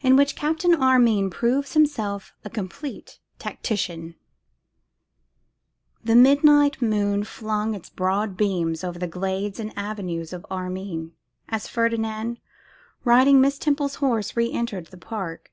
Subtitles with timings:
[0.00, 4.16] In Which Captain Armine Proves Himself a Complete Tactician.
[6.02, 11.12] THE midnight moon flung its broad beams over the glades and avenues of Armine,
[11.48, 12.40] as Ferdinand,
[13.04, 15.52] riding Miss Temple's horse, re entered the park.